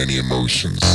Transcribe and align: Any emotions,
Any 0.00 0.16
emotions, 0.16 0.89